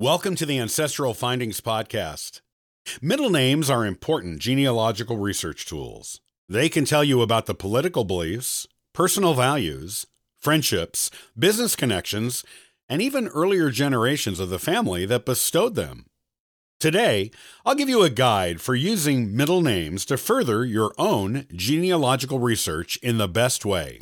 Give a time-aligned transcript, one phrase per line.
[0.00, 2.40] Welcome to the Ancestral Findings Podcast.
[3.02, 6.22] Middle names are important genealogical research tools.
[6.48, 10.06] They can tell you about the political beliefs, personal values,
[10.38, 12.44] friendships, business connections,
[12.88, 16.06] and even earlier generations of the family that bestowed them.
[16.78, 17.30] Today,
[17.66, 22.96] I'll give you a guide for using middle names to further your own genealogical research
[23.02, 23.98] in the best way.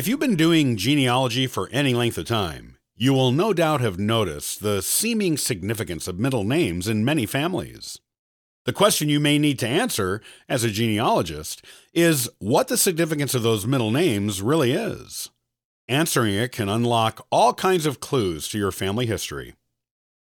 [0.00, 3.98] If you've been doing genealogy for any length of time, you will no doubt have
[3.98, 7.98] noticed the seeming significance of middle names in many families.
[8.64, 13.42] The question you may need to answer as a genealogist is what the significance of
[13.42, 15.28] those middle names really is.
[15.86, 19.52] Answering it can unlock all kinds of clues to your family history.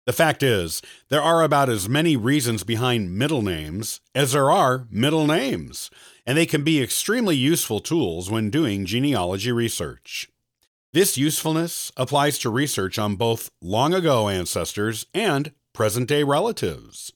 [0.09, 4.87] The fact is, there are about as many reasons behind middle names as there are
[4.89, 5.91] middle names,
[6.25, 10.27] and they can be extremely useful tools when doing genealogy research.
[10.93, 17.13] This usefulness applies to research on both long ago ancestors and present day relatives.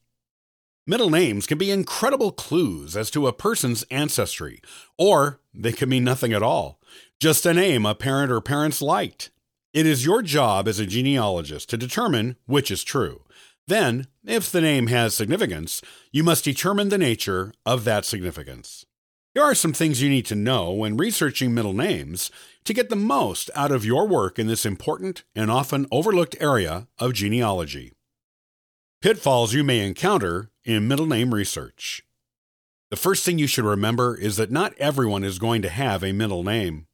[0.86, 4.62] Middle names can be incredible clues as to a person's ancestry,
[5.00, 6.80] or they can mean nothing at all,
[7.20, 9.32] just a name a parent or parents liked.
[9.74, 13.24] It is your job as a genealogist to determine which is true.
[13.66, 18.86] Then, if the name has significance, you must determine the nature of that significance.
[19.34, 22.30] Here are some things you need to know when researching middle names
[22.66, 26.88] to get the most out of your work in this important and often overlooked area
[27.00, 27.94] of genealogy.
[29.02, 32.04] Pitfalls you may encounter in middle name research.
[32.92, 36.12] The first thing you should remember is that not everyone is going to have a
[36.12, 36.86] middle name.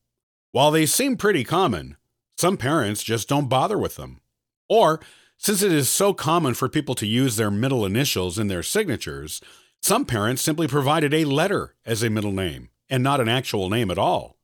[0.53, 1.97] While they seem pretty common,
[2.39, 4.21] some parents just don't bother with them.
[4.69, 5.01] Or,
[5.37, 9.41] since it is so common for people to use their middle initials in their signatures,
[9.81, 13.91] some parents simply provided a letter as a middle name and not an actual name
[13.91, 14.37] at all.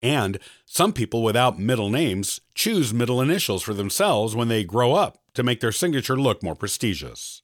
[0.00, 5.18] And some people without middle names choose middle initials for themselves when they grow up
[5.34, 7.42] to make their signature look more prestigious.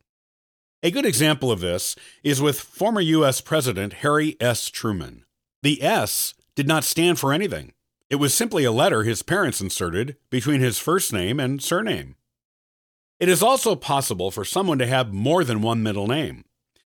[0.85, 3.41] A good example of this is with former U.S.
[3.41, 4.71] President Harry S.
[4.71, 5.25] Truman.
[5.65, 7.73] The S did not stand for anything.
[8.09, 12.15] It was simply a letter his parents inserted between his first name and surname.
[13.19, 16.45] It is also possible for someone to have more than one middle name.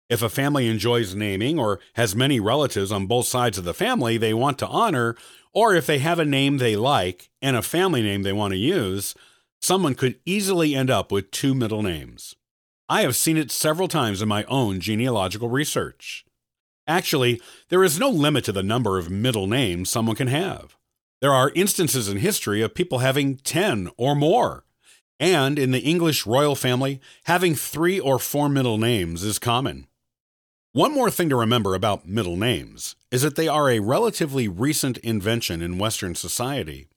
[0.09, 4.19] If a family enjoys naming or has many relatives on both sides of the family
[4.19, 5.17] they want to honor,
[5.53, 8.59] or if they have a name they like and a family name they want to
[8.59, 9.15] use,
[9.61, 12.37] someone could easily end up with two middle names.
[12.89, 16.25] I have seen it several times in my own genealogical research.
[16.87, 20.77] Actually, there is no limit to the number of middle names someone can have.
[21.21, 24.65] There are instances in history of people having 10 or more.
[25.19, 29.87] And in the English royal family, having three or four middle names is common.
[30.73, 34.97] One more thing to remember about middle names is that they are a relatively recent
[34.99, 36.89] invention in Western society.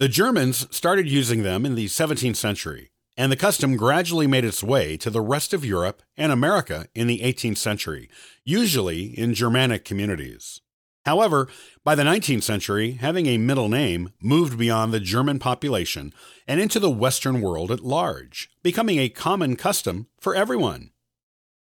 [0.00, 4.62] The Germans started using them in the 17th century, and the custom gradually made its
[4.62, 8.10] way to the rest of Europe and America in the 18th century,
[8.44, 10.60] usually in Germanic communities.
[11.06, 11.46] However,
[11.84, 16.12] by the 19th century, having a middle name moved beyond the German population
[16.48, 20.90] and into the Western world at large, becoming a common custom for everyone.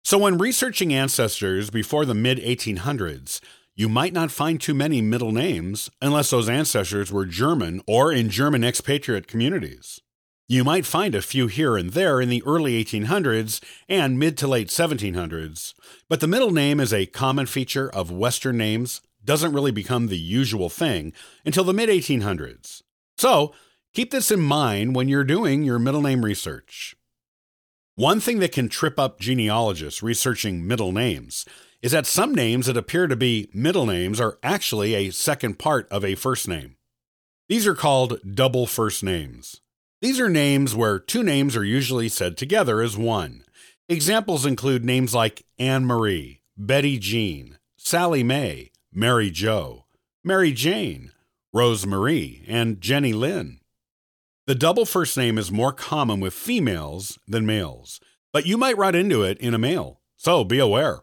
[0.05, 3.41] So, when researching ancestors before the mid 1800s,
[3.75, 8.29] you might not find too many middle names unless those ancestors were German or in
[8.29, 10.01] German expatriate communities.
[10.49, 14.47] You might find a few here and there in the early 1800s and mid to
[14.47, 15.73] late 1700s,
[16.11, 20.19] but the middle name is a common feature of Western names doesn't really become the
[20.19, 21.13] usual thing
[21.45, 22.83] until the mid 1800s.
[23.19, 23.55] So,
[23.93, 26.97] keep this in mind when you're doing your middle name research.
[27.97, 31.45] One thing that can trip up genealogists researching middle names
[31.83, 35.89] is that some names that appear to be middle names are actually a second part
[35.91, 36.77] of a first name.
[37.49, 39.61] These are called double first names.
[40.01, 43.45] These are names where two names are usually said together as one.
[43.89, 49.85] Examples include names like Anne Marie, Betty Jean, Sally Mae, Mary Jo,
[50.25, 51.13] Mary Jane,
[51.53, 53.61] Rose Marie, and Jenny Lynn.
[54.49, 58.01] The double first name is more common with females than males,
[58.33, 61.03] but you might run into it in a male, so be aware.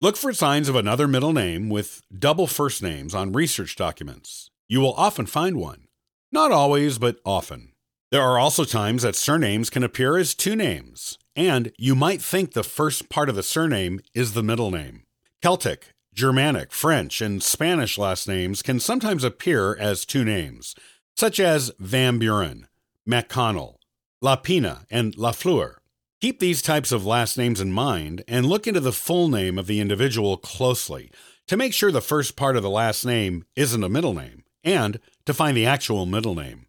[0.00, 4.50] Look for signs of another middle name with double first names on research documents.
[4.68, 5.88] You will often find one.
[6.30, 7.72] Not always, but often.
[8.12, 12.52] There are also times that surnames can appear as two names, and you might think
[12.52, 15.02] the first part of the surname is the middle name.
[15.42, 20.74] Celtic, Germanic, French, and Spanish last names can sometimes appear as two names,
[21.16, 22.66] such as Van Buren,
[23.08, 23.76] McConnell,
[24.22, 25.76] Lapina, and Lafleur.
[26.20, 29.66] Keep these types of last names in mind and look into the full name of
[29.66, 31.10] the individual closely
[31.46, 35.00] to make sure the first part of the last name isn't a middle name and
[35.24, 36.66] to find the actual middle name.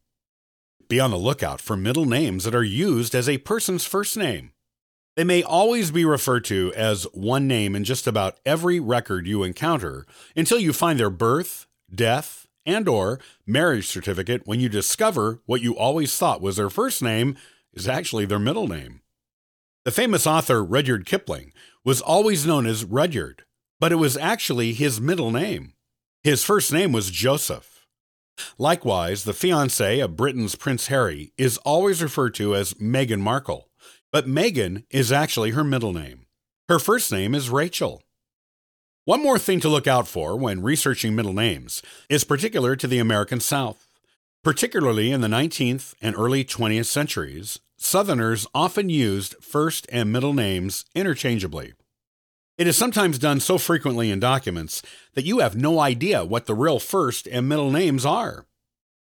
[0.88, 4.51] Be on the lookout for middle names that are used as a person's first name.
[5.16, 9.44] They may always be referred to as one name in just about every record you
[9.44, 10.06] encounter
[10.36, 15.75] until you find their birth, death, and or marriage certificate when you discover what you
[15.75, 17.36] always thought was their first name
[17.74, 19.02] is actually their middle name.
[19.84, 21.52] The famous author Rudyard Kipling
[21.84, 23.44] was always known as Rudyard,
[23.80, 25.74] but it was actually his middle name.
[26.24, 27.88] His first name was Joseph.
[28.58, 33.70] Likewise, the fiancée of Britain's Prince Harry is always referred to as Meghan Markle,
[34.12, 36.25] but Meghan is actually her middle name.
[36.68, 38.04] Her first name is Rachel.
[39.06, 43.00] One more thing to look out for when researching middle names is particular to the
[43.00, 43.88] American South.
[44.44, 50.86] Particularly in the 19th and early 20th centuries, Southerners often used first and middle names
[50.94, 51.74] interchangeably.
[52.58, 54.84] It is sometimes done so frequently in documents
[55.16, 58.46] that you have no idea what the real first and middle names are.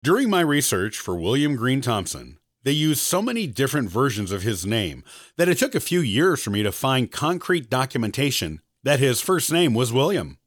[0.03, 4.65] During my research for William Green Thompson, they used so many different versions of his
[4.65, 5.01] name
[5.37, 9.49] that it took a few years for me to find concrete documentation that his first
[9.49, 10.37] name was William.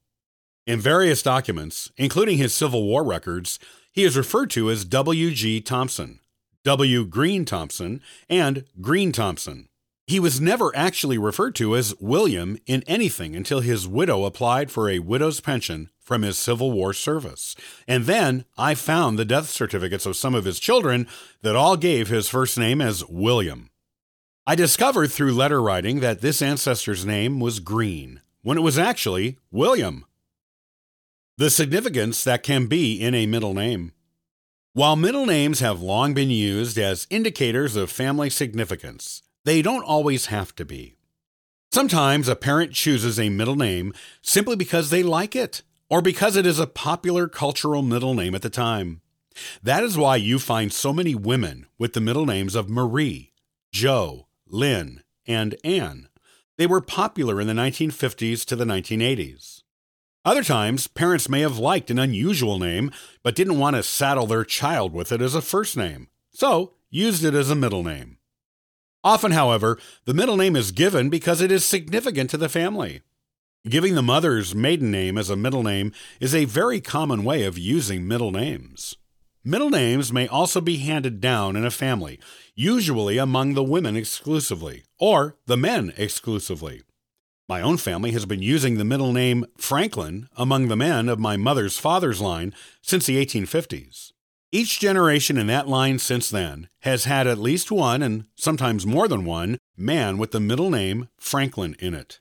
[0.67, 3.59] In various documents, including his Civil War records,
[3.91, 5.63] he is referred to as W.G.
[5.63, 6.21] Thompson,
[6.63, 7.07] W.
[7.07, 9.71] Green Thompson, and Green Thompson.
[10.07, 14.91] He was never actually referred to as William in anything until his widow applied for
[14.91, 17.55] a widow's pension from his Civil War service.
[17.87, 21.07] And then I found the death certificates of some of his children
[21.43, 23.71] that all gave his first name as William.
[24.45, 29.39] I discovered through letter writing that this ancestor's name was Green, when it was actually
[29.53, 30.05] William.
[31.39, 33.93] The significance that can be in a middle name.
[34.73, 40.27] While middle names have long been used as indicators of family significance, they don't always
[40.27, 40.97] have to be.
[41.71, 46.47] Sometimes a parent chooses a middle name simply because they like it or because it
[46.47, 49.03] is a popular cultural middle name at the time.
[49.63, 53.33] That is why you find so many women with the middle names of Marie,
[53.73, 56.09] Jo, Lynn, and Anne.
[56.57, 59.63] They were popular in the 1950s to the 1980s.
[60.25, 62.91] Other times, parents may have liked an unusual name,
[63.23, 67.25] but didn't want to saddle their child with it as a first name, so used
[67.25, 68.19] it as a middle name.
[69.03, 73.01] Often, however, the middle name is given because it is significant to the family.
[73.69, 77.59] Giving the mother's maiden name as a middle name is a very common way of
[77.59, 78.97] using middle names.
[79.45, 82.19] Middle names may also be handed down in a family,
[82.55, 86.85] usually among the women exclusively, or the men exclusively.
[87.51, 91.37] My own family has been using the middle name Franklin among the men of my
[91.37, 94.13] mother's father's line since the 1850s.
[94.51, 99.07] Each generation in that line since then has had at least one, and sometimes more
[99.07, 102.21] than one, man with the middle name Franklin in it.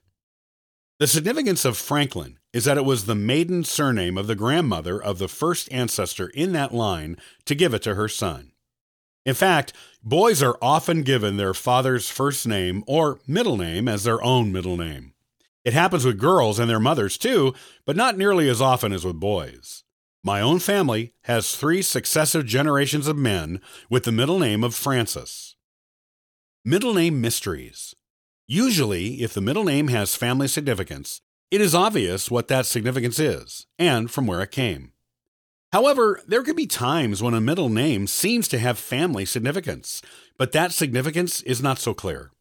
[0.99, 5.17] The significance of Franklin is that it was the maiden surname of the grandmother of
[5.17, 7.15] the first ancestor in that line
[7.45, 8.51] to give it to her son.
[9.25, 9.71] In fact,
[10.03, 14.75] boys are often given their father's first name or middle name as their own middle
[14.75, 15.13] name.
[15.63, 17.53] It happens with girls and their mothers too,
[17.85, 19.85] but not nearly as often as with boys.
[20.21, 25.55] My own family has three successive generations of men with the middle name of Francis.
[26.65, 27.95] Middle name mysteries.
[28.51, 33.67] Usually, if the middle name has family significance, it is obvious what that significance is
[33.77, 34.91] and from where it came.
[35.71, 40.01] However, there can be times when a middle name seems to have family significance,
[40.35, 42.31] but that significance is not so clear.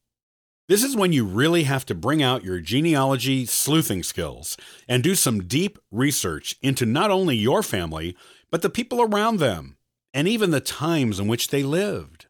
[0.66, 4.56] This is when you really have to bring out your genealogy sleuthing skills
[4.88, 8.16] and do some deep research into not only your family,
[8.50, 9.76] but the people around them,
[10.14, 12.28] and even the times in which they lived.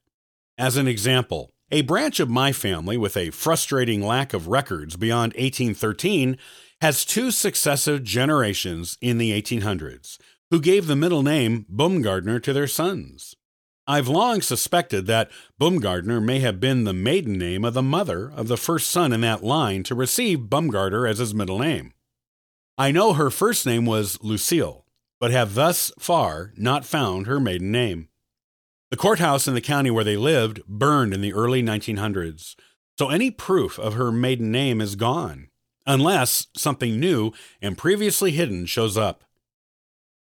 [0.59, 5.33] As an example, a branch of my family with a frustrating lack of records beyond
[5.35, 6.39] 1813
[6.81, 10.19] has two successive generations in the 1800s
[10.51, 13.35] who gave the middle name Baumgardner to their sons.
[13.87, 18.49] I've long suspected that Baumgardner may have been the maiden name of the mother of
[18.49, 21.93] the first son in that line to receive Baumgardner as his middle name.
[22.77, 24.87] I know her first name was Lucille,
[25.21, 28.09] but have thus far not found her maiden name.
[28.91, 32.57] The courthouse in the county where they lived burned in the early 1900s,
[32.99, 35.49] so any proof of her maiden name is gone,
[35.87, 39.25] unless something new and previously hidden shows up.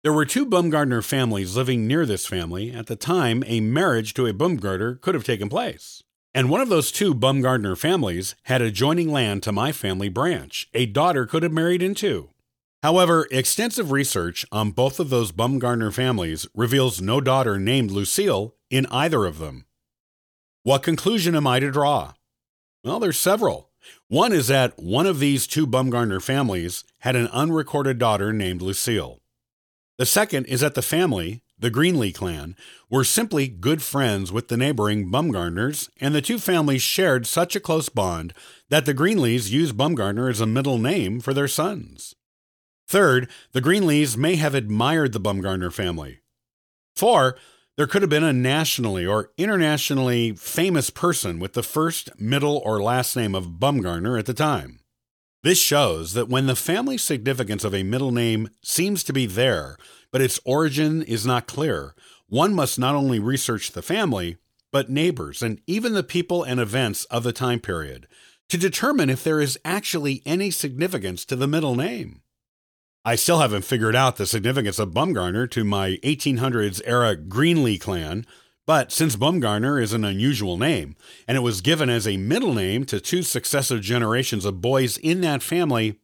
[0.02, 4.26] There were two Baumgardner families living near this family at the time a marriage to
[4.26, 6.02] a Baumgardner could have taken place.
[6.34, 10.84] And one of those two Baumgardner families had adjoining land to my family branch a
[10.84, 12.28] daughter could have married into.
[12.82, 18.86] However, extensive research on both of those Baumgardner families reveals no daughter named Lucille in
[18.86, 19.66] either of them.
[20.62, 22.14] What conclusion am I to draw?
[22.84, 23.70] Well, there's several.
[24.08, 29.20] One is that one of these two Bumgarner families had an unrecorded daughter named Lucille.
[29.98, 32.54] The second is that the family, the Greenlee clan,
[32.88, 37.60] were simply good friends with the neighboring Bumgarners, and the two families shared such a
[37.60, 38.32] close bond
[38.68, 42.14] that the Greenlees used Bumgarner as a middle name for their sons.
[42.86, 46.20] Third, the Greenlees may have admired the Bumgarner family.
[46.94, 47.36] Four,
[47.78, 52.82] there could have been a nationally or internationally famous person with the first, middle, or
[52.82, 54.80] last name of Bumgarner at the time.
[55.44, 59.76] This shows that when the family significance of a middle name seems to be there,
[60.10, 61.94] but its origin is not clear,
[62.26, 64.38] one must not only research the family,
[64.72, 68.08] but neighbors and even the people and events of the time period
[68.48, 72.22] to determine if there is actually any significance to the middle name.
[73.08, 78.26] I still haven't figured out the significance of Bumgarner to my 1800s era Greenlee clan,
[78.66, 80.94] but since Bumgarner is an unusual name,
[81.26, 85.22] and it was given as a middle name to two successive generations of boys in
[85.22, 85.98] that family,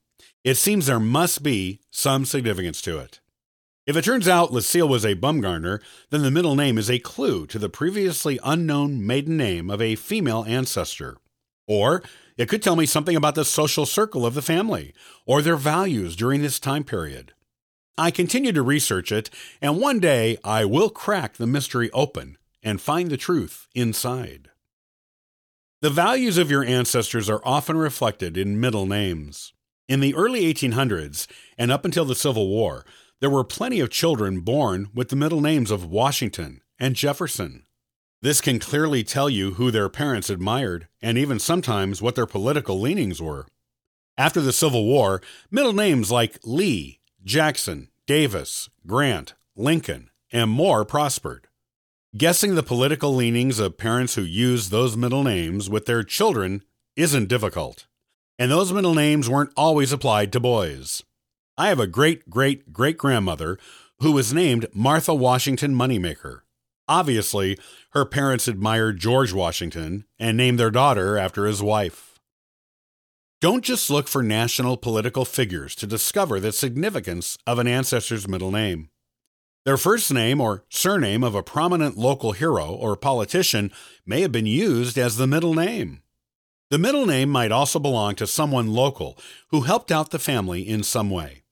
[0.45, 3.21] it seems there must be some significance to it.
[3.87, 7.47] If it turns out Lucille was a Bumgarner, then the middle name is a clue
[7.49, 11.19] to the previously unknown maiden name of a female ancestor.
[11.69, 12.03] Or
[12.37, 14.93] it could tell me something about the social circle of the family
[15.27, 17.33] or their values during this time period.
[17.97, 19.31] I continue to research it,
[19.63, 24.51] and one day I will crack the mystery open and find the truth inside.
[25.81, 29.53] The values of your ancestors are often reflected in middle names.
[29.87, 31.27] In the early 1800s
[31.59, 32.85] and up until the Civil War,
[33.21, 37.65] there were plenty of children born with the middle names of Washington and Jefferson.
[38.25, 42.81] This can clearly tell you who their parents admired, and even sometimes what their political
[42.81, 43.47] leanings were.
[44.17, 51.49] After the Civil War, middle names like Lee, Jackson, Davis, Grant, Lincoln, and more prospered.
[52.17, 56.63] Guessing the political leanings of parents who used those middle names with their children
[56.97, 57.87] isn't difficult.
[58.39, 61.03] And those middle names weren't always applied to boys.
[61.59, 63.59] I have a great great great grandmother
[63.99, 66.44] who was named Martha Washington Moneymaker.
[66.89, 67.59] Obviously,
[67.91, 72.19] her parents admired George Washington and named their daughter after his wife.
[73.41, 78.51] Don't just look for national political figures to discover the significance of an ancestor's middle
[78.51, 78.91] name.
[79.65, 83.73] Their first name or surname of a prominent local hero or politician
[84.05, 86.03] may have been used as the middle name.
[86.71, 90.83] The middle name might also belong to someone local who helped out the family in
[90.83, 91.44] some way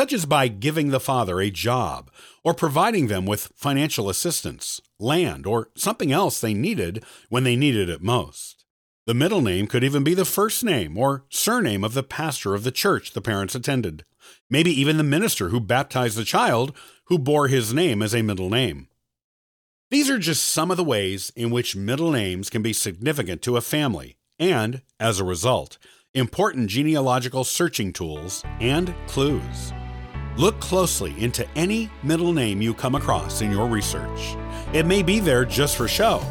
[0.00, 2.10] such as by giving the father a job
[2.42, 7.90] or providing them with financial assistance, land, or something else they needed when they needed
[7.90, 8.64] it most.
[9.04, 12.64] The middle name could even be the first name or surname of the pastor of
[12.64, 14.06] the church the parents attended,
[14.48, 16.74] maybe even the minister who baptized the child
[17.08, 18.88] who bore his name as a middle name.
[19.90, 23.58] These are just some of the ways in which middle names can be significant to
[23.58, 25.76] a family and, as a result,
[26.14, 29.74] important genealogical searching tools and clues.
[30.40, 34.38] Look closely into any middle name you come across in your research.
[34.72, 36.22] It may be there just for show,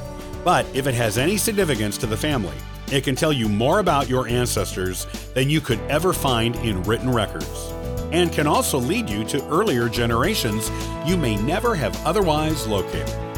[0.44, 2.56] but if it has any significance to the family,
[2.92, 7.12] it can tell you more about your ancestors than you could ever find in written
[7.12, 7.72] records,
[8.12, 10.72] and can also lead you to earlier generations
[11.06, 13.29] you may never have otherwise located.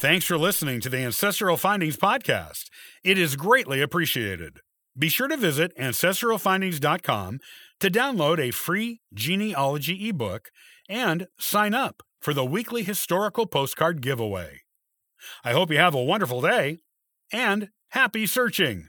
[0.00, 2.70] Thanks for listening to the Ancestral Findings Podcast.
[3.04, 4.60] It is greatly appreciated.
[4.98, 7.38] Be sure to visit ancestralfindings.com
[7.80, 10.48] to download a free genealogy ebook
[10.88, 14.62] and sign up for the weekly historical postcard giveaway.
[15.44, 16.78] I hope you have a wonderful day
[17.30, 18.88] and happy searching!